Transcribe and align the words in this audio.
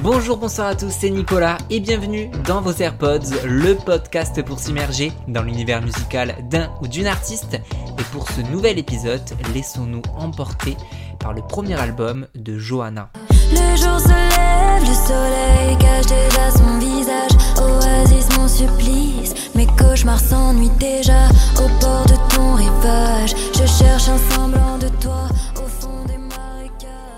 Bonjour, 0.00 0.36
bonsoir 0.36 0.68
à 0.68 0.76
tous, 0.76 0.94
c'est 0.96 1.10
Nicolas 1.10 1.58
et 1.70 1.80
bienvenue 1.80 2.30
dans 2.46 2.60
vos 2.60 2.72
AirPods, 2.72 3.34
le 3.44 3.74
podcast 3.74 4.40
pour 4.44 4.60
s'immerger 4.60 5.10
dans 5.26 5.42
l'univers 5.42 5.82
musical 5.82 6.36
d'un 6.48 6.70
ou 6.80 6.86
d'une 6.86 7.08
artiste. 7.08 7.54
Et 7.54 8.02
pour 8.12 8.28
ce 8.30 8.40
nouvel 8.52 8.78
épisode, 8.78 9.28
laissons-nous 9.54 10.02
emporter 10.16 10.76
par 11.18 11.32
le 11.32 11.42
premier 11.42 11.74
album 11.74 12.28
de 12.36 12.56
Johanna. 12.56 13.10
Le 13.50 13.76
jour 13.76 13.98
se 13.98 14.08
lève, 14.08 14.82
le 14.82 14.94
soleil 14.94 15.76
cache 15.78 16.06
déjà 16.06 16.50
son 16.52 16.78
visage. 16.78 17.32
Oasis, 17.60 18.38
mon 18.38 18.46
supplice, 18.46 19.50
mes 19.56 19.66
cauchemars 19.66 20.20
s'ennuient 20.20 20.70
déjà. 20.78 21.26
Au 21.56 21.68
bord 21.80 22.06
de 22.06 22.34
ton 22.34 22.54
rivage, 22.54 23.34
je 23.52 23.66
cherche 23.66 24.08
un 24.08 24.18
semblant 24.32 24.78
de 24.78 24.88
toi 25.00 25.26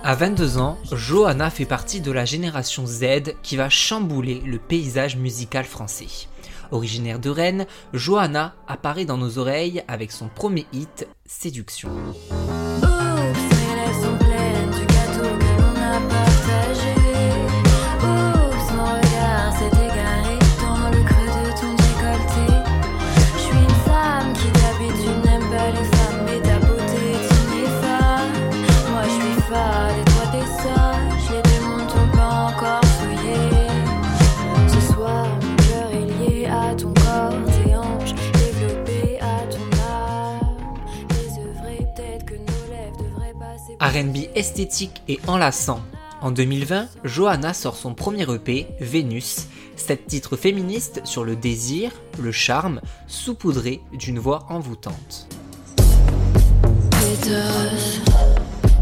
À 0.02 0.14
22 0.14 0.56
ans, 0.56 0.78
Johanna 0.92 1.50
fait 1.50 1.66
partie 1.66 2.00
de 2.00 2.10
la 2.10 2.24
génération 2.24 2.86
Z 2.86 3.34
qui 3.42 3.56
va 3.56 3.68
chambouler 3.68 4.40
le 4.46 4.58
paysage 4.58 5.16
musical 5.16 5.66
français. 5.66 6.26
Originaire 6.70 7.18
de 7.18 7.28
Rennes, 7.28 7.66
Johanna 7.92 8.54
apparaît 8.66 9.04
dans 9.04 9.18
nos 9.18 9.36
oreilles 9.36 9.82
avec 9.88 10.10
son 10.10 10.28
premier 10.28 10.66
hit, 10.72 11.06
Séduction. 11.26 11.90
RB 43.90 44.28
esthétique 44.36 45.02
et 45.08 45.18
enlaçant. 45.26 45.80
En 46.20 46.30
2020, 46.30 46.88
Johanna 47.04 47.52
sort 47.52 47.76
son 47.76 47.94
premier 47.94 48.22
EP, 48.32 48.68
Vénus, 48.80 49.46
sept 49.74 50.06
titres 50.06 50.36
féministes 50.36 51.00
sur 51.04 51.24
le 51.24 51.34
désir, 51.34 51.90
le 52.22 52.30
charme, 52.30 52.80
saupoudré 53.08 53.80
d'une 53.92 54.18
voix 54.18 54.46
envoûtante. 54.48 55.26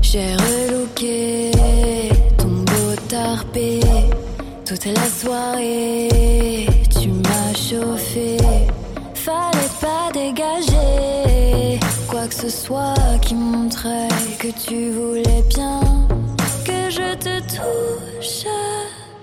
J'ai 0.02 0.34
relooké 0.34 1.52
ton 2.36 2.48
beau 2.48 2.94
tarpé 3.08 3.80
toute 4.66 4.84
la 4.84 5.06
soirée. 5.06 6.66
Tu 7.00 7.08
m'as 7.08 7.54
chauffé, 7.54 8.36
fallait 9.14 9.72
pas 9.80 10.10
dégager 10.12 11.78
quoi 12.08 12.26
que 12.26 12.34
ce 12.34 12.48
soit 12.48 13.18
qui 13.20 13.34
montrait 13.34 14.08
que 14.52 14.60
tu 14.66 14.90
voulais 14.92 15.42
bien 15.48 15.80
que 16.64 16.90
je 16.90 17.14
te 17.16 17.40
touche. 17.40 18.46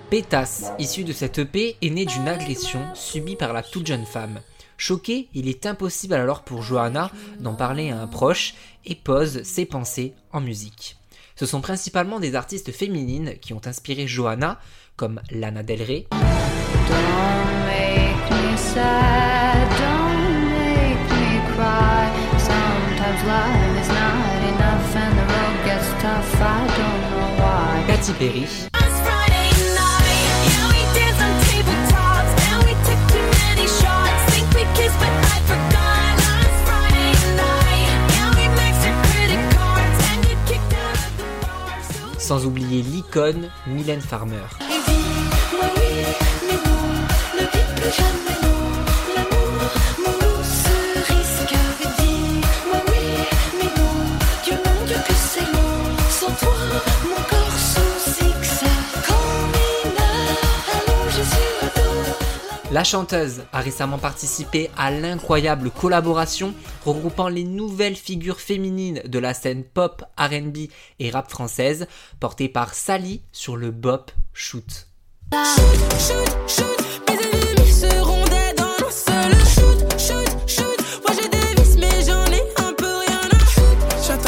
Pétasse, 0.10 0.72
issu 0.78 1.04
de 1.04 1.14
cette 1.14 1.40
EP, 1.40 1.78
est 1.82 1.90
né 1.90 2.06
d'une 2.06 2.28
agression 2.28 2.80
subie 2.94 3.36
par 3.36 3.52
la 3.54 3.64
toute 3.64 3.88
jeune 3.88 4.06
femme. 4.06 4.42
Choqué, 4.78 5.30
il 5.34 5.48
est 5.48 5.66
impossible 5.66 6.14
alors 6.14 6.44
pour 6.44 6.62
Johanna 6.62 7.12
d'en 7.40 7.56
parler 7.56 7.90
à 7.90 8.02
un 8.02 8.08
proche 8.08 8.54
et 8.86 8.96
pose 8.96 9.42
ses 9.44 9.66
pensées 9.66 10.14
en 10.32 10.42
musique. 10.42 10.98
Ce 11.36 11.46
sont 11.46 11.62
principalement 11.62 12.20
des 12.20 12.36
artistes 12.36 12.72
féminines 12.72 13.36
qui 13.42 13.54
ont 13.54 13.62
inspiré 13.66 14.08
Johanna, 14.08 14.60
comme 14.96 15.22
Lana 15.32 15.64
Del 15.64 15.82
Rey, 15.82 16.08
Don't 16.12 16.22
make 17.66 18.32
me 18.32 18.58
sad, 18.58 19.70
don't 19.80 20.50
make 20.50 21.10
me 21.10 21.40
cry. 21.56 22.06
Katy 27.88 28.14
Perry, 28.14 28.46
sans 42.18 42.46
oublier 42.46 42.82
l'icône 42.82 43.50
Mylène 43.68 44.02
Farmer. 44.02 44.42
Et 44.60 44.82
dis-moi 44.88 45.66
oui, 45.78 46.06
mais 46.48 46.56
non, 46.66 47.42
ne 47.42 48.25
La 62.76 62.84
chanteuse 62.84 63.44
a 63.54 63.62
récemment 63.62 63.98
participé 63.98 64.70
à 64.76 64.92
l'incroyable 64.92 65.72
collaboration 65.72 66.54
regroupant 66.84 67.30
les 67.30 67.46
nouvelles 67.46 67.96
figures 67.96 68.42
féminines 68.42 69.02
de 69.06 69.18
la 69.18 69.34
scène 69.34 69.64
pop, 69.64 70.04
RB 70.18 70.58
et 71.00 71.10
rap 71.10 71.32
française, 71.32 71.88
portée 72.20 72.50
par 72.50 72.74
Sally 72.74 73.22
sur 73.32 73.56
le 73.56 73.72
bop 73.72 74.12
Shoot. 74.34 74.88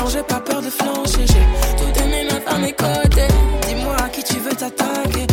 j'ai 0.10 0.24
pas 0.24 0.40
peur 0.40 0.62
de 0.62 0.70
flancher, 0.70 1.26
j'ai 1.28 1.76
tout 1.78 2.00
donné 2.00 2.24
ma 2.30 2.50
à 2.50 2.58
mes 2.60 2.72
côtés. 2.72 3.28
Dis-moi 3.68 3.98
à 3.98 4.08
qui 4.08 4.24
tu 4.24 4.40
veux 4.40 4.56
t'attaquer, 4.56 5.27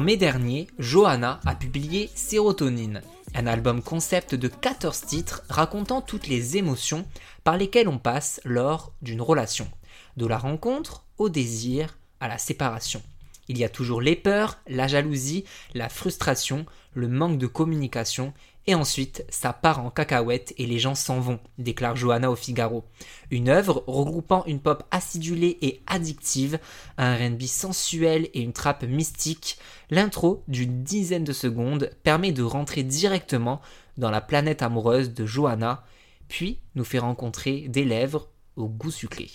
mai 0.00 0.16
dernier, 0.16 0.66
Johanna 0.78 1.40
a 1.44 1.54
publié 1.54 2.10
Sérotonine, 2.14 3.02
un 3.34 3.46
album 3.46 3.82
concept 3.82 4.34
de 4.34 4.48
14 4.48 5.02
titres 5.02 5.42
racontant 5.48 6.00
toutes 6.00 6.26
les 6.26 6.56
émotions 6.56 7.06
par 7.44 7.56
lesquelles 7.56 7.88
on 7.88 7.98
passe 7.98 8.40
lors 8.44 8.92
d'une 9.02 9.20
relation, 9.20 9.70
de 10.16 10.26
la 10.26 10.38
rencontre 10.38 11.04
au 11.18 11.28
désir 11.28 11.98
à 12.18 12.28
la 12.28 12.38
séparation. 12.38 13.02
Il 13.48 13.58
y 13.58 13.64
a 13.64 13.68
toujours 13.68 14.00
les 14.00 14.16
peurs, 14.16 14.58
la 14.68 14.86
jalousie, 14.86 15.44
la 15.74 15.88
frustration, 15.88 16.66
le 16.94 17.08
manque 17.08 17.38
de 17.38 17.46
communication, 17.46 18.32
et 18.70 18.74
ensuite 18.76 19.24
ça 19.30 19.52
part 19.52 19.84
en 19.84 19.90
cacahuète 19.90 20.54
et 20.56 20.64
les 20.64 20.78
gens 20.78 20.94
s'en 20.94 21.18
vont, 21.18 21.40
déclare 21.58 21.96
Johanna 21.96 22.30
au 22.30 22.36
Figaro. 22.36 22.84
Une 23.32 23.48
œuvre 23.48 23.82
regroupant 23.88 24.44
une 24.46 24.60
pop 24.60 24.84
acidulée 24.92 25.58
et 25.60 25.80
addictive, 25.88 26.60
un 26.96 27.16
R&B 27.16 27.42
sensuel 27.42 28.28
et 28.32 28.40
une 28.40 28.52
trappe 28.52 28.84
mystique, 28.84 29.58
l'intro 29.90 30.44
d'une 30.46 30.84
dizaine 30.84 31.24
de 31.24 31.32
secondes 31.32 31.90
permet 32.04 32.30
de 32.30 32.44
rentrer 32.44 32.84
directement 32.84 33.60
dans 33.98 34.12
la 34.12 34.20
planète 34.20 34.62
amoureuse 34.62 35.12
de 35.14 35.26
Johanna, 35.26 35.82
puis 36.28 36.60
nous 36.76 36.84
fait 36.84 37.00
rencontrer 37.00 37.66
des 37.68 37.84
lèvres 37.84 38.28
au 38.54 38.68
goût 38.68 38.92
sucré. 38.92 39.28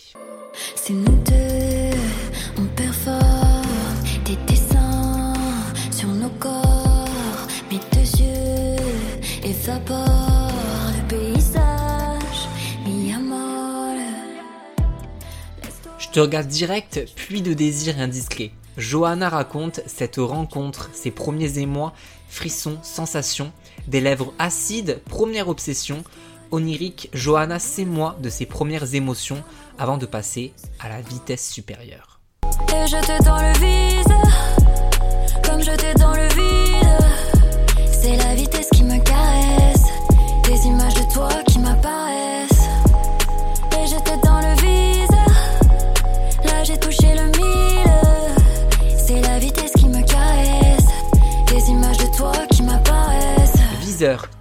Te 16.15 16.21
regarde 16.21 16.47
direct, 16.47 17.01
puis 17.17 17.41
de 17.41 17.51
désir 17.51 17.99
indiscret. 17.99 18.51
Johanna 18.77 19.27
raconte 19.27 19.81
cette 19.85 20.15
rencontre, 20.15 20.89
ses 20.93 21.11
premiers 21.11 21.59
émois, 21.59 21.91
frissons, 22.29 22.77
sensations, 22.83 23.51
des 23.89 23.99
lèvres 23.99 24.33
acides, 24.39 25.01
première 25.09 25.49
obsession. 25.49 26.05
Onirique, 26.51 27.09
Johanna 27.11 27.59
s'émoit 27.59 28.15
de 28.21 28.29
ses 28.29 28.45
premières 28.45 28.95
émotions 28.95 29.43
avant 29.77 29.97
de 29.97 30.05
passer 30.05 30.53
à 30.79 30.87
la 30.87 31.01
vitesse 31.01 31.51
supérieure. 31.51 32.21
Et 32.69 33.23
dans 33.25 33.41
le 33.41 33.51
vide, 33.59 34.13
comme 35.43 35.61
jeté 35.61 35.93
dans 35.95 36.13
le 36.13 36.29
vide. 36.29 37.91
C'est 37.91 38.15
la 38.15 38.35
vitesse 38.35 38.69
qui 38.73 38.85
me 38.85 39.03
caresse, 39.03 39.83
des 40.45 40.65
images 40.65 40.93
de 40.93 41.13
toi 41.13 41.34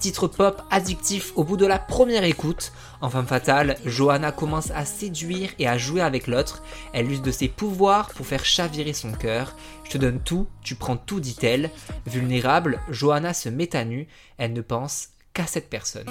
titre 0.04 0.28
pop 0.28 0.60
addictif 0.70 1.32
au 1.34 1.44
bout 1.44 1.56
de 1.56 1.64
la 1.64 1.78
première 1.78 2.24
écoute. 2.24 2.72
En 3.00 3.08
femme 3.08 3.26
fatale, 3.26 3.78
Johanna 3.86 4.32
commence 4.32 4.70
à 4.72 4.84
séduire 4.84 5.48
et 5.58 5.66
à 5.66 5.78
jouer 5.78 6.02
avec 6.02 6.26
l'autre. 6.26 6.62
Elle 6.92 7.10
use 7.10 7.22
de 7.22 7.30
ses 7.30 7.48
pouvoirs 7.48 8.10
pour 8.10 8.26
faire 8.26 8.44
chavirer 8.44 8.92
son 8.92 9.12
cœur. 9.12 9.56
Je 9.84 9.92
te 9.92 9.96
donne 9.96 10.20
tout, 10.20 10.46
tu 10.62 10.74
prends 10.74 10.98
tout, 10.98 11.20
dit-elle. 11.20 11.70
Vulnérable, 12.04 12.80
Johanna 12.90 13.32
se 13.32 13.48
met 13.48 13.74
à 13.74 13.86
nu. 13.86 14.06
Elle 14.36 14.52
ne 14.52 14.60
pense 14.60 15.08
qu'à 15.32 15.46
cette 15.46 15.70
personne. 15.70 16.04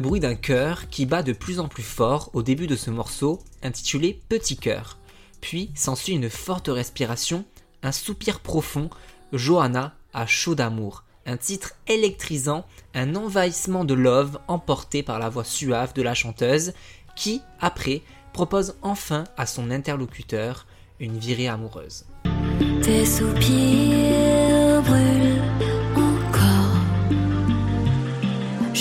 Bruit 0.00 0.20
d'un 0.20 0.34
cœur 0.34 0.88
qui 0.88 1.06
bat 1.06 1.22
de 1.22 1.32
plus 1.32 1.60
en 1.60 1.68
plus 1.68 1.82
fort 1.82 2.30
au 2.32 2.42
début 2.42 2.66
de 2.66 2.76
ce 2.76 2.90
morceau, 2.90 3.40
intitulé 3.62 4.20
Petit 4.28 4.56
cœur. 4.56 4.98
Puis 5.40 5.70
s'ensuit 5.74 6.14
une 6.14 6.30
forte 6.30 6.68
respiration, 6.68 7.44
un 7.82 7.92
soupir 7.92 8.40
profond, 8.40 8.90
Johanna 9.32 9.94
a 10.12 10.26
chaud 10.26 10.54
d'amour. 10.54 11.04
Un 11.26 11.36
titre 11.36 11.72
électrisant, 11.86 12.66
un 12.94 13.14
envahissement 13.14 13.84
de 13.84 13.94
love 13.94 14.38
emporté 14.48 15.02
par 15.02 15.18
la 15.18 15.28
voix 15.28 15.44
suave 15.44 15.94
de 15.94 16.02
la 16.02 16.14
chanteuse, 16.14 16.72
qui, 17.16 17.40
après, 17.60 18.02
propose 18.32 18.74
enfin 18.82 19.24
à 19.36 19.46
son 19.46 19.70
interlocuteur 19.70 20.66
une 21.00 21.18
virée 21.18 21.48
amoureuse. 21.48 22.04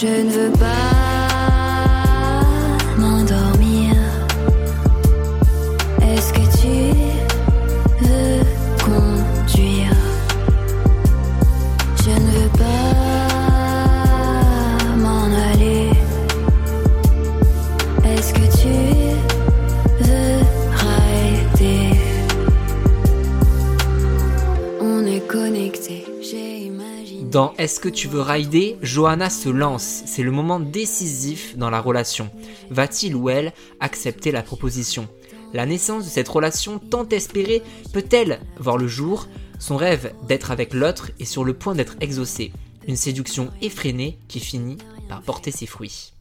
Je 0.04 0.10
ne 0.10 0.30
veux 0.32 0.52
pas 0.52 1.13
Dans 27.34 27.56
Est-ce 27.58 27.80
que 27.80 27.90
tu 27.90 28.08
veux 28.08 28.22
rider 28.22 28.78
Johanna 28.84 29.32
se 29.32 29.50
lance. 29.50 30.04
C'est 30.06 30.22
le 30.22 30.30
moment 30.30 30.60
décisif 30.60 31.58
dans 31.58 31.72
la 31.72 31.82
relation. 31.82 32.30
Va-t-il 32.70 33.16
ou 33.16 33.28
elle 33.28 33.54
accepter 33.80 34.32
la 34.32 34.44
proposition? 34.44 35.08
La 35.52 35.66
naissance 35.66 36.06
de 36.06 36.10
cette 36.12 36.30
relation 36.30 36.78
tant 36.78 37.10
espérée 37.10 37.64
peut-elle 37.92 38.40
voir 38.60 38.78
le 38.78 38.88
jour? 38.88 39.28
Son 39.58 39.78
rêve 39.78 40.14
d'être 40.28 40.52
avec 40.52 40.76
l'autre 40.76 41.10
est 41.20 41.26
sur 41.26 41.44
le 41.44 41.56
point 41.56 41.74
d'être 41.74 41.96
exaucé. 42.02 42.54
Une 42.88 42.96
séduction 42.96 43.50
effrénée 43.64 44.20
qui 44.28 44.40
finit 44.40 44.78
par 45.10 45.24
porter 45.24 45.50
ses 45.50 45.66
fruits. 45.66 46.14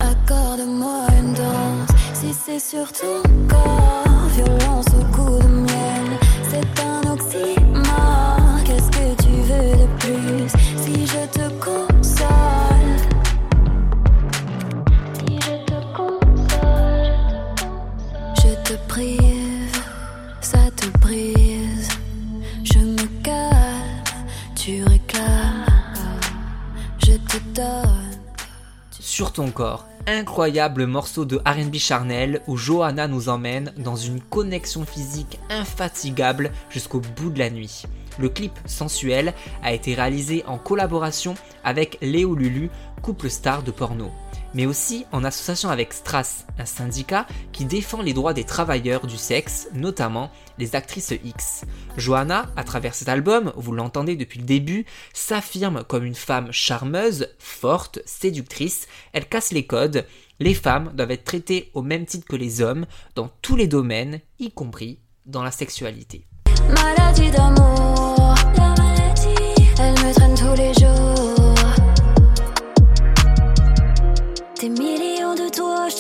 Sur 29.01 29.33
ton 29.33 29.51
corps, 29.51 29.89
incroyable 30.07 30.87
morceau 30.87 31.25
de 31.25 31.39
RB 31.39 31.79
charnel 31.79 32.43
où 32.47 32.57
Johanna 32.57 33.09
nous 33.09 33.29
emmène 33.29 33.73
dans 33.77 33.97
une 33.97 34.21
connexion 34.21 34.85
physique 34.85 35.41
infatigable 35.51 36.53
jusqu'au 36.71 37.01
bout 37.01 37.31
de 37.31 37.41
la 37.41 37.51
nuit. 37.51 37.83
Le 38.21 38.29
clip 38.29 38.53
sensuel 38.65 39.35
a 39.65 39.73
été 39.73 39.95
réalisé 39.95 40.45
en 40.47 40.59
collaboration 40.59 41.35
avec 41.65 41.99
Léo 42.01 42.37
Lulu, 42.37 42.71
couple 43.03 43.31
star 43.31 43.65
de 43.65 43.73
porno, 43.73 44.13
mais 44.55 44.67
aussi 44.67 45.07
en 45.13 45.25
association 45.25 45.71
avec 45.71 45.93
Strass, 45.93 46.47
un 46.59 46.65
syndicat 46.65 47.27
qui 47.53 47.65
défend 47.65 48.03
les 48.03 48.13
droits 48.13 48.35
des 48.35 48.45
travailleurs 48.45 49.07
du 49.07 49.17
sexe, 49.17 49.69
notamment 49.75 50.31
les 50.59 50.77
actrices 50.77 51.15
X. 51.25 51.65
Johanna, 51.97 52.51
à 52.57 52.65
travers 52.65 52.95
cet 52.95 53.09
album, 53.09 53.53
vous 53.57 53.73
l'entendez 53.73 54.17
depuis 54.17 54.41
le 54.41 54.47
début, 54.47 54.87
s'affirme 55.13 55.85
comme 55.85 56.05
une 56.05 56.15
femme 56.15 56.53
charmeuse, 56.53 57.29
forte, 57.39 58.01
séductrice, 58.05 58.87
elle 59.13 59.29
casse 59.29 59.53
les 59.53 59.67
codes, 59.67 60.07
les 60.41 60.55
femmes 60.55 60.93
doivent 60.95 61.11
être 61.11 61.25
traitées 61.25 61.71
au 61.75 61.83
même 61.83 62.07
titre 62.07 62.27
que 62.27 62.37
les 62.37 62.61
hommes 62.61 62.87
dans 63.15 63.31
tous 63.43 63.57
les 63.57 63.69
domaines, 63.69 64.21
y 64.39 64.51
compris 64.51 64.99
dans 65.27 65.43
la 65.43 65.51
sexualité. 65.51 66.27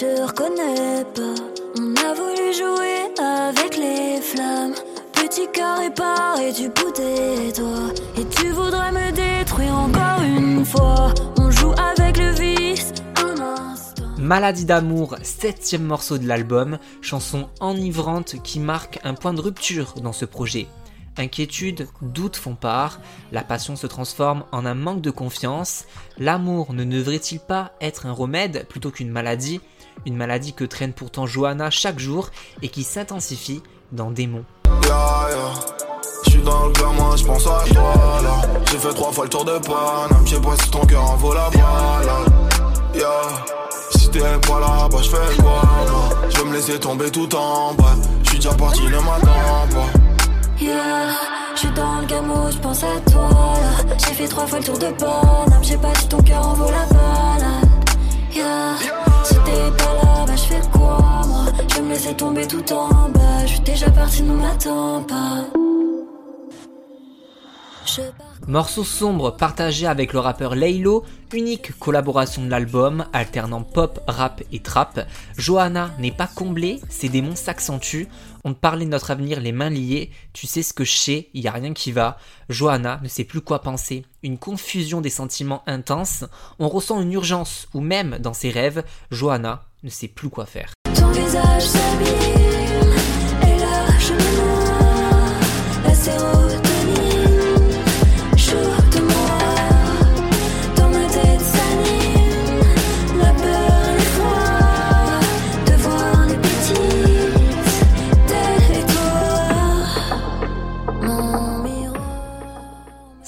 Reconnais 0.06 1.04
pas. 1.14 1.34
On 1.78 1.94
a 1.94 2.14
voulu 2.14 2.52
jouer 2.52 3.12
avec 3.19 3.76
les 3.76 4.20
flammes. 4.20 4.75
Petit 5.12 5.46
cœur 5.52 5.78
du. 6.52 6.66
Et 8.20 8.25
tu 8.28 8.50
voudrais 8.50 8.93
me 8.93 9.12
détruire 9.12 9.75
encore 9.75 10.22
une 10.22 10.64
fois. 10.64 11.14
On 11.38 11.50
joue 11.50 11.72
avec 11.72 12.19
le 12.19 12.31
vice. 12.32 12.93
Maladie 14.18 14.64
d'amour, 14.64 15.16
septième 15.23 15.85
morceau 15.85 16.18
de 16.18 16.26
l'album, 16.26 16.78
chanson 17.00 17.49
enivrante 17.61 18.37
qui 18.42 18.61
marque 18.61 19.00
un 19.04 19.14
point 19.14 19.35
de 19.35 19.40
rupture 19.40 19.94
dans 20.02 20.12
ce 20.12 20.25
projet. 20.25 20.68
Inquiétude, 21.18 21.88
doute 22.00 22.37
font 22.37 22.54
part, 22.54 23.00
la 23.32 23.42
passion 23.42 23.76
se 23.76 23.87
transforme 23.87 24.44
en 24.52 24.64
un 24.64 24.75
manque 24.75 25.02
de 25.02 25.11
confiance, 25.11 25.85
l'amour 26.18 26.73
ne 26.73 26.85
devrait-il 26.85 27.40
pas 27.40 27.73
être 27.80 28.06
un 28.06 28.12
remède 28.12 28.66
plutôt 28.68 28.90
qu'une 28.90 29.11
maladie? 29.11 29.61
Une 30.06 30.16
maladie 30.16 30.52
que 30.52 30.64
traîne 30.64 30.92
pourtant 30.92 31.26
Johanna 31.26 31.71
chaque 31.71 31.99
jour 31.99 32.30
et 32.62 32.68
qui 32.68 32.82
s'intensifie 32.82 33.62
dans 33.92 34.11
Démon. 34.11 34.44
Yeah, 34.66 35.28
yeah. 35.30 35.54
J'suis 36.26 36.42
dans 36.42 36.66
le 36.66 36.73
gamin, 36.73 37.16
j'pense 37.16 37.47
à 37.47 37.64
toi 37.73 38.21
là. 38.23 38.42
J'ai 38.71 38.78
fait 38.78 38.94
trois 38.94 39.12
fois 39.12 39.25
le 39.25 39.30
tour 39.30 39.44
de 39.44 39.59
Paname, 39.59 40.26
j'sais 40.26 40.40
pas 40.40 40.56
si 40.61 40.71
ton 40.71 40.80
cœur 40.87 41.04
en 41.11 41.16
vaut 41.16 41.35
la 41.35 41.50
balade. 41.50 42.32
Yeah. 42.94 43.02
Si 43.90 44.09
t'es 44.11 44.21
pas 44.21 44.61
là, 44.61 44.88
bah 44.90 44.99
j'fais 45.02 45.42
quoi 45.42 45.62
moi 45.90 46.09
J'vais 46.30 46.44
me 46.44 46.54
laisser 46.54 46.80
tomber 46.80 47.11
tout 47.11 47.32
en 47.35 47.75
bas. 47.75 47.94
J'suis 48.25 48.38
déjà 48.38 48.54
parti, 48.54 48.82
ne 48.82 48.90
m'attends 48.90 49.68
pas. 49.71 49.99
Yeah, 50.61 51.09
je 51.54 51.61
suis 51.61 51.71
dans 51.73 52.00
le 52.00 52.06
gameau, 52.06 52.50
je 52.50 52.59
pense 52.59 52.82
à 52.82 53.00
toi 53.11 53.30
là. 53.30 53.94
J'ai 53.99 54.14
fait 54.14 54.28
trois 54.28 54.47
fois 54.47 54.59
le 54.59 54.64
tour 54.64 54.78
de 54.78 54.90
Paname, 54.90 55.62
j'ai 55.62 55.76
pas 55.76 55.92
dit 55.92 56.09
ton 56.09 56.23
cœur 56.23 56.47
en 56.47 56.54
vaut 56.54 56.71
la 56.71 56.87
balade. 56.87 57.68
Yeah, 58.35 58.75
si 59.25 59.35
t'es 59.35 59.71
pas 59.79 59.95
là, 59.95 60.25
bah 60.26 60.37
je 60.37 60.43
fais 60.43 60.61
quoi 60.73 61.23
moi? 61.26 61.45
Je 61.75 61.81
me 61.81 61.91
laisser 61.91 62.14
tomber 62.14 62.47
tout 62.47 62.73
en 62.73 63.09
bas, 63.11 63.43
je 63.43 63.52
suis 63.52 63.61
déjà 63.61 63.91
parti, 63.91 64.23
ne 64.23 64.35
m'attends 64.35 65.02
pas. 65.02 65.45
Morceau 68.49 68.85
sombre 68.85 69.31
partagé 69.37 69.87
avec 69.87 70.12
le 70.12 70.19
rappeur 70.19 70.55
Laylo, 70.55 71.05
unique 71.33 71.79
collaboration 71.79 72.45
de 72.45 72.51
l'album, 72.51 73.07
alternant 73.12 73.62
pop, 73.62 74.01
rap 74.07 74.43
et 74.53 74.61
trap. 74.61 75.07
Johanna 75.37 75.91
n'est 75.99 76.12
pas 76.12 76.27
comblée, 76.27 76.81
ses 76.89 77.09
démons 77.09 77.37
s'accentuent. 77.37 78.09
On 78.45 78.53
te 78.53 78.59
parlait 78.59 78.85
de 78.85 78.91
notre 78.91 79.11
avenir 79.11 79.41
les 79.41 79.53
mains 79.53 79.71
liées, 79.71 80.11
tu 80.33 80.47
sais 80.47 80.62
ce 80.62 80.75
que 80.75 80.85
je 80.85 80.93
sais, 80.93 81.29
y 81.35 81.47
a 81.47 81.53
rien 81.53 81.73
qui 81.73 81.93
va. 81.93 82.19
Johanna 82.49 83.01
ne 83.03 83.09
sait 83.09 83.25
plus 83.25 83.41
quoi 83.41 83.62
penser, 83.62 84.05
une 84.23 84.39
confusion 84.39 85.01
des 85.01 85.11
sentiments 85.11 85.62
intenses. 85.67 86.25
On 86.59 86.69
ressent 86.69 87.01
une 87.01 87.12
urgence, 87.12 87.69
ou 87.75 87.81
même 87.81 88.19
dans 88.19 88.35
ses 88.35 88.51
rêves, 88.51 88.85
Johanna 89.11 89.65
ne 89.83 89.91
sait 89.91 90.09
plus 90.09 90.31
quoi 90.31 90.47
faire. 90.47 90.73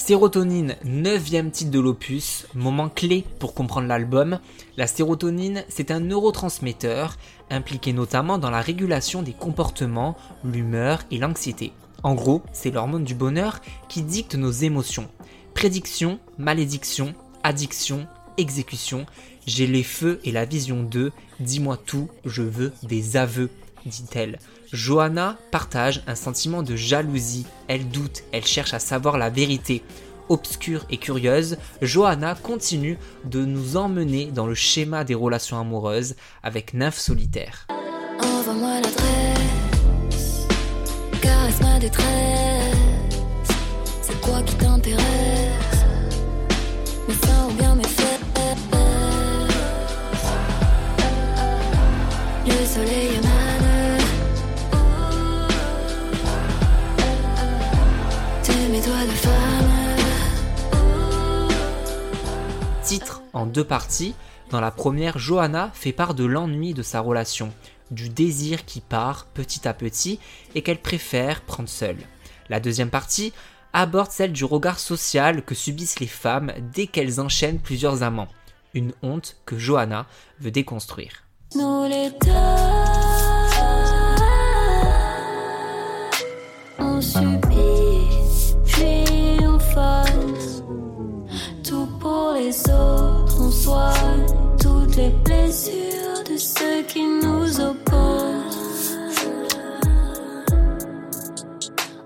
Sérotonine, 0.07 0.77
neuvième 0.85 1.51
titre 1.51 1.71
de 1.71 1.81
l'opus, 1.81 2.47
moment 2.55 2.91
clé 2.91 3.25
pour 3.39 3.55
comprendre 3.55 3.89
l'album. 3.89 4.39
La 4.77 4.87
sérotonine, 4.87 5.65
c'est 5.71 5.91
un 5.91 6.01
neurotransmetteur 6.01 7.17
impliqué 7.49 7.95
notamment 7.95 8.37
dans 8.37 8.51
la 8.51 8.61
régulation 8.61 9.23
des 9.23 9.33
comportements, 9.33 10.15
l'humeur 10.45 11.05
et 11.11 11.17
l'anxiété. 11.17 11.73
En 12.03 12.15
gros, 12.15 12.43
c'est 12.53 12.71
l'hormone 12.71 13.05
du 13.05 13.15
bonheur 13.15 13.63
qui 13.89 14.03
dicte 14.03 14.35
nos 14.35 14.51
émotions. 14.51 15.09
Prédiction, 15.55 16.19
malédiction, 16.37 17.15
addiction, 17.43 18.07
exécution, 18.37 19.07
j'ai 19.47 19.67
les 19.67 19.83
feux 19.83 20.21
et 20.23 20.33
la 20.33 20.45
vision 20.45 20.83
d'eux, 20.83 21.13
dis-moi 21.41 21.79
tout, 21.79 22.11
je 22.27 22.43
veux 22.43 22.75
des 22.83 23.17
aveux, 23.17 23.49
dit-elle. 23.89 24.39
Johanna 24.73 25.39
partage 25.51 26.03
un 26.07 26.15
sentiment 26.15 26.63
de 26.63 26.77
jalousie, 26.77 27.47
elle 27.69 27.89
doute, 27.89 28.25
elle 28.33 28.47
cherche 28.47 28.75
à 28.75 28.79
savoir 28.79 29.19
la 29.19 29.31
vérité. 29.31 29.83
Obscure 30.29 30.87
et 30.91 30.97
curieuse, 30.97 31.59
Johanna 31.83 32.35
continue 32.35 32.99
de 33.25 33.45
nous 33.45 33.77
emmener 33.77 34.31
dans 34.33 34.47
le 34.47 34.55
schéma 34.55 35.05
des 35.05 35.15
relations 35.15 35.61
amoureuses 35.61 36.17
avec 36.43 36.73
Nymphe 36.73 36.99
solitaire. 36.99 37.67
Envoie-moi. 38.21 38.81
Deux 63.55 63.65
parties. 63.65 64.15
Dans 64.51 64.61
la 64.61 64.71
première, 64.71 65.19
Johanna 65.19 65.71
fait 65.73 65.93
part 65.93 66.15
de 66.15 66.25
l'ennui 66.25 66.75
de 66.75 66.83
sa 66.83 67.01
relation, 67.01 67.51
du 67.91 68.11
désir 68.11 68.67
qui 68.67 68.81
part 68.83 69.27
petit 69.27 69.67
à 69.67 69.73
petit 69.73 70.19
et 70.55 70.61
qu'elle 70.63 70.83
préfère 70.83 71.41
prendre 71.41 71.69
seule. 71.69 71.97
La 72.51 72.61
deuxième 72.61 72.91
partie 72.91 73.33
aborde 73.73 74.11
celle 74.11 74.33
du 74.33 74.45
regard 74.45 74.79
social 74.79 75.43
que 75.43 75.55
subissent 75.55 76.01
les 76.01 76.07
femmes 76.07 76.53
dès 76.75 76.87
qu'elles 76.87 77.21
enchaînent 77.21 77.61
plusieurs 77.61 78.03
amants. 78.03 78.29
Une 78.75 78.93
honte 79.03 79.37
que 79.47 79.57
Johanna 79.57 80.07
veut 80.41 80.51
déconstruire. 80.51 81.23
Nous 81.55 81.85
les 81.85 82.11
deux, 82.11 82.33
on 86.81 87.01
subit, 87.01 88.09
on 89.43 89.59
tout 91.63 91.89
pour 92.01 92.33
les 92.37 92.59
autres. 92.71 93.14
On 93.67 93.71
soigne 93.71 94.27
toutes 94.61 94.97
les 94.97 95.09
blessures 95.25 96.23
de 96.29 96.37
ceux 96.37 96.83
qui 96.87 97.03
nous 97.03 97.61
opposent. 97.61 98.99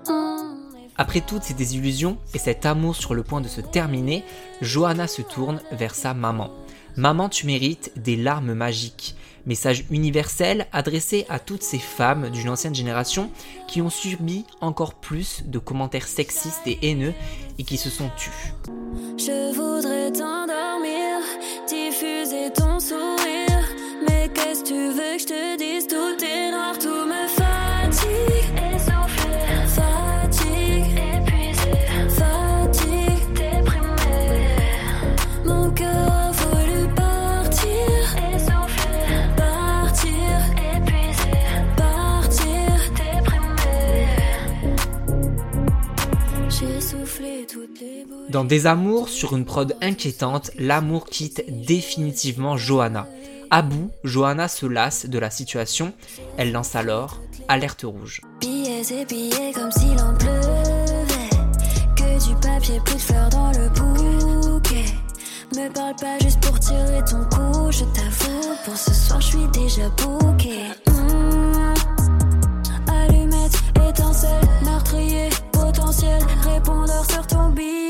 On 0.07 0.77
est 0.77 0.87
Après 0.97 1.19
toutes 1.19 1.43
ces 1.43 1.53
désillusions 1.53 2.17
et 2.33 2.39
cet 2.39 2.65
amour 2.65 2.95
sur 2.95 3.13
le 3.13 3.23
point 3.23 3.41
de 3.41 3.49
se 3.49 3.59
terminer, 3.59 4.23
Johanna 4.61 5.07
se 5.07 5.21
tourne 5.21 5.59
vers 5.73 5.95
sa 5.95 6.13
maman. 6.13 6.49
Maman, 6.95 7.27
tu 7.27 7.45
mérites 7.45 7.91
des 7.97 8.15
larmes 8.15 8.53
magiques. 8.53 9.15
Message 9.45 9.85
universel 9.89 10.67
adressé 10.71 11.25
à 11.27 11.39
toutes 11.39 11.63
ces 11.63 11.79
femmes 11.79 12.29
d'une 12.29 12.49
ancienne 12.49 12.75
génération 12.75 13.31
qui 13.67 13.81
ont 13.81 13.89
subi 13.89 14.45
encore 14.61 14.93
plus 14.93 15.43
de 15.45 15.59
commentaires 15.59 16.07
sexistes 16.07 16.67
et 16.67 16.79
haineux 16.83 17.13
et 17.57 17.63
qui 17.63 17.77
se 17.77 17.89
sont 17.89 18.09
tues. 18.17 18.53
Je 19.17 19.53
voudrais 19.53 20.11
t'endormir, 20.11 20.68
diffuser 21.99 22.49
ton 22.51 22.79
sourire. 22.79 23.65
Mais 24.07 24.29
qu'est-ce 24.33 24.63
que 24.63 24.67
tu 24.67 24.87
veux 24.89 25.15
que 25.15 25.19
je 25.19 25.25
te 25.25 25.57
dise? 25.57 25.87
Tout 25.87 26.23
est 26.23 26.51
noir, 26.51 26.77
tout 26.77 27.05
me 27.05 27.27
fatigue. 27.27 27.38
Dans 48.39 48.45
Des 48.45 48.67
Amours, 48.67 49.09
sur 49.09 49.35
une 49.35 49.43
prod 49.43 49.75
inquiétante, 49.81 50.51
l'amour 50.57 51.07
quitte 51.07 51.43
définitivement 51.49 52.55
Johanna. 52.55 53.05
À 53.51 53.61
bout, 53.61 53.91
Johanna 54.05 54.47
se 54.47 54.65
lasse 54.65 55.07
de 55.07 55.19
la 55.19 55.29
situation. 55.29 55.91
Elle 56.37 56.53
lance 56.53 56.73
alors 56.73 57.19
Alerte 57.49 57.83
rouge. 57.83 58.21
Billets 58.39 58.93
et 58.93 59.03
billets 59.03 59.51
comme 59.53 59.69
s'il 59.73 59.99
en 59.99 60.13
pleuvait. 60.13 61.29
Que 61.97 62.29
du 62.29 62.35
papier, 62.35 62.79
plus 62.85 62.95
de 62.95 63.01
fleurs 63.01 63.29
dans 63.29 63.51
le 63.51 63.67
bouquet. 63.71 64.85
Me 65.53 65.67
parle 65.73 65.95
pas 65.97 66.17
juste 66.21 66.39
pour 66.39 66.57
tirer 66.61 67.03
ton 67.11 67.25
coup, 67.25 67.69
je 67.73 67.83
t'avoue. 67.83 68.55
Pour 68.63 68.77
ce 68.77 68.93
soir, 68.93 69.19
je 69.19 69.27
suis 69.27 69.47
déjà 69.51 69.89
bouqué. 69.89 70.61
Allumette, 72.87 73.61
étincelle, 73.85 74.47
meurtrier, 74.63 75.27
potentiel. 75.51 76.23
Répondeur 76.45 77.05
sur 77.11 77.27
ton 77.27 77.49
bigot. 77.49 77.88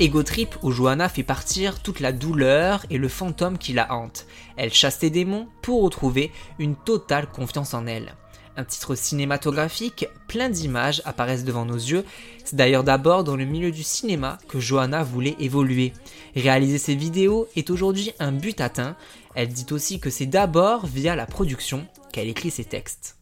Ego 0.00 0.22
Trip 0.22 0.54
où 0.62 0.70
Johanna 0.70 1.08
fait 1.08 1.24
partir 1.24 1.80
toute 1.80 1.98
la 1.98 2.12
douleur 2.12 2.86
et 2.88 2.98
le 2.98 3.08
fantôme 3.08 3.58
qui 3.58 3.72
la 3.72 3.92
hante. 3.92 4.26
Elle 4.56 4.72
chasse 4.72 4.98
ses 4.98 5.10
démons 5.10 5.48
pour 5.60 5.82
retrouver 5.82 6.30
une 6.60 6.76
totale 6.76 7.26
confiance 7.26 7.74
en 7.74 7.84
elle. 7.86 8.14
Un 8.56 8.64
titre 8.64 8.94
cinématographique, 8.94 10.06
plein 10.28 10.50
d'images 10.50 11.02
apparaissent 11.04 11.44
devant 11.44 11.64
nos 11.64 11.74
yeux. 11.74 12.04
C'est 12.44 12.54
d'ailleurs 12.54 12.84
d'abord 12.84 13.24
dans 13.24 13.34
le 13.34 13.44
milieu 13.44 13.72
du 13.72 13.82
cinéma 13.82 14.38
que 14.48 14.60
Johanna 14.60 15.02
voulait 15.02 15.36
évoluer. 15.40 15.92
Réaliser 16.36 16.78
ses 16.78 16.94
vidéos 16.94 17.48
est 17.56 17.70
aujourd'hui 17.70 18.12
un 18.20 18.30
but 18.30 18.60
atteint. 18.60 18.96
Elle 19.34 19.48
dit 19.48 19.66
aussi 19.70 19.98
que 19.98 20.10
c'est 20.10 20.26
d'abord 20.26 20.86
via 20.86 21.16
la 21.16 21.26
production 21.26 21.86
qu'elle 22.12 22.28
écrit 22.28 22.50
ses 22.52 22.64
textes. 22.64 23.16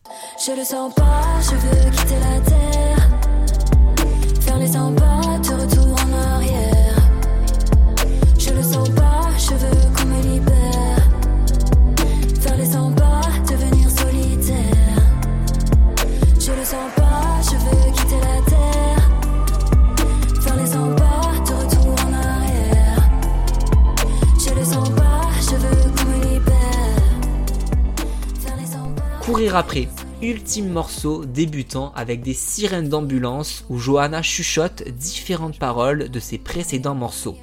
Après, 29.55 29.89
ultime 30.23 30.69
morceau 30.69 31.25
débutant 31.25 31.93
avec 31.95 32.23
des 32.23 32.35
sirènes 32.35 32.89
d'ambulance 32.89 33.65
où 33.71 33.79
Johanna 33.79 34.21
chuchote 34.21 34.87
différentes 34.89 35.59
paroles 35.59 36.11
de 36.11 36.21
ses 36.21 36.37
précédents 36.37 36.95
morceaux. 36.95 37.37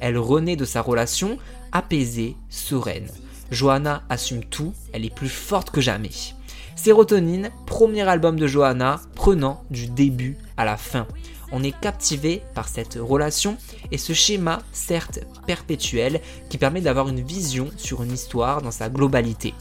Elle 0.00 0.18
renaît 0.18 0.56
de 0.56 0.64
sa 0.64 0.80
relation 0.80 1.36
apaisée, 1.72 2.36
sereine. 2.48 3.08
Johanna 3.50 4.02
assume 4.08 4.44
tout, 4.44 4.72
elle 4.92 5.04
est 5.04 5.14
plus 5.14 5.28
forte 5.28 5.70
que 5.70 5.80
jamais. 5.80 6.10
Sérotonine, 6.76 7.50
premier 7.66 8.02
album 8.02 8.38
de 8.38 8.46
Johanna, 8.46 9.00
prenant 9.14 9.64
du 9.70 9.88
début 9.88 10.38
à 10.56 10.64
la 10.64 10.76
fin. 10.76 11.06
On 11.50 11.62
est 11.62 11.78
captivé 11.78 12.42
par 12.54 12.68
cette 12.68 12.98
relation 13.00 13.56
et 13.90 13.98
ce 13.98 14.12
schéma, 14.12 14.60
certes 14.72 15.20
perpétuel, 15.46 16.20
qui 16.50 16.58
permet 16.58 16.82
d'avoir 16.82 17.08
une 17.08 17.22
vision 17.22 17.70
sur 17.76 18.02
une 18.02 18.12
histoire 18.12 18.62
dans 18.62 18.70
sa 18.70 18.90
globalité. 18.90 19.54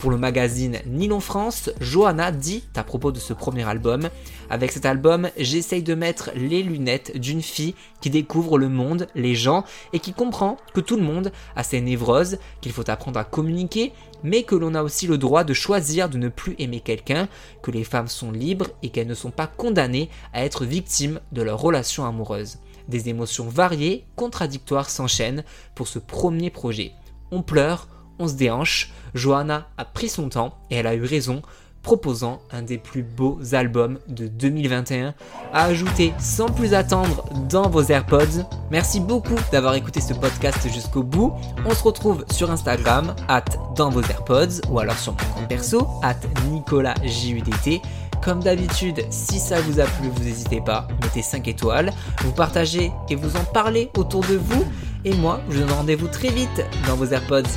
Pour 0.00 0.10
le 0.10 0.16
magazine 0.16 0.78
Nylon 0.86 1.20
France, 1.20 1.68
Johanna 1.78 2.32
dit 2.32 2.64
à 2.74 2.82
propos 2.82 3.12
de 3.12 3.18
ce 3.18 3.34
premier 3.34 3.68
album 3.68 4.08
Avec 4.48 4.72
cet 4.72 4.86
album, 4.86 5.28
j'essaye 5.36 5.82
de 5.82 5.94
mettre 5.94 6.30
les 6.34 6.62
lunettes 6.62 7.18
d'une 7.18 7.42
fille 7.42 7.74
qui 8.00 8.08
découvre 8.08 8.56
le 8.56 8.70
monde, 8.70 9.08
les 9.14 9.34
gens 9.34 9.62
et 9.92 9.98
qui 9.98 10.14
comprend 10.14 10.56
que 10.72 10.80
tout 10.80 10.96
le 10.96 11.02
monde 11.02 11.32
a 11.54 11.62
ses 11.64 11.82
névroses, 11.82 12.38
qu'il 12.62 12.72
faut 12.72 12.88
apprendre 12.88 13.20
à 13.20 13.24
communiquer, 13.24 13.92
mais 14.22 14.42
que 14.42 14.54
l'on 14.54 14.74
a 14.74 14.82
aussi 14.82 15.06
le 15.06 15.18
droit 15.18 15.44
de 15.44 15.52
choisir 15.52 16.08
de 16.08 16.16
ne 16.16 16.30
plus 16.30 16.54
aimer 16.58 16.80
quelqu'un, 16.80 17.28
que 17.62 17.70
les 17.70 17.84
femmes 17.84 18.08
sont 18.08 18.32
libres 18.32 18.68
et 18.82 18.88
qu'elles 18.88 19.06
ne 19.06 19.12
sont 19.12 19.30
pas 19.30 19.48
condamnées 19.48 20.08
à 20.32 20.46
être 20.46 20.64
victimes 20.64 21.20
de 21.32 21.42
leur 21.42 21.60
relation 21.60 22.06
amoureuse. 22.06 22.56
Des 22.88 23.10
émotions 23.10 23.48
variées, 23.48 24.06
contradictoires 24.16 24.88
s'enchaînent 24.88 25.44
pour 25.74 25.88
ce 25.88 25.98
premier 25.98 26.48
projet. 26.48 26.92
On 27.30 27.42
pleure, 27.42 27.86
on 28.20 28.28
se 28.28 28.34
déhanche, 28.34 28.92
Johanna 29.14 29.66
a 29.76 29.84
pris 29.84 30.08
son 30.08 30.28
temps 30.28 30.54
et 30.70 30.76
elle 30.76 30.86
a 30.86 30.94
eu 30.94 31.04
raison, 31.04 31.42
proposant 31.82 32.40
un 32.52 32.62
des 32.62 32.76
plus 32.76 33.02
beaux 33.02 33.38
albums 33.52 33.98
de 34.06 34.28
2021 34.28 35.14
à 35.52 35.64
ajouter 35.64 36.12
sans 36.18 36.46
plus 36.46 36.74
attendre 36.74 37.24
dans 37.48 37.70
vos 37.70 37.82
AirPods. 37.82 38.44
Merci 38.70 39.00
beaucoup 39.00 39.36
d'avoir 39.50 39.74
écouté 39.74 40.00
ce 40.00 40.12
podcast 40.12 40.68
jusqu'au 40.72 41.02
bout. 41.02 41.32
On 41.64 41.74
se 41.74 41.82
retrouve 41.82 42.24
sur 42.30 42.50
Instagram, 42.50 43.14
at 43.28 43.44
dans 43.76 43.88
vos 43.88 44.02
AirPods, 44.02 44.60
ou 44.68 44.78
alors 44.78 44.98
sur 44.98 45.12
mon 45.12 45.34
compte 45.34 45.48
perso, 45.48 45.88
at 46.02 46.20
NicolasJUDT. 46.50 47.80
Comme 48.22 48.42
d'habitude, 48.42 49.02
si 49.08 49.38
ça 49.38 49.62
vous 49.62 49.80
a 49.80 49.84
plu, 49.84 50.10
vous 50.14 50.24
n'hésitez 50.24 50.60
pas, 50.60 50.86
mettez 51.02 51.22
5 51.22 51.48
étoiles, 51.48 51.94
vous 52.22 52.32
partagez 52.32 52.92
et 53.08 53.14
vous 53.14 53.36
en 53.36 53.44
parlez 53.44 53.90
autour 53.96 54.20
de 54.20 54.36
vous. 54.36 54.64
Et 55.06 55.14
moi, 55.14 55.40
je 55.48 55.54
vous 55.54 55.60
donne 55.60 55.72
rendez-vous 55.72 56.08
très 56.08 56.28
vite 56.28 56.62
dans 56.86 56.96
vos 56.96 57.06
AirPods. 57.06 57.48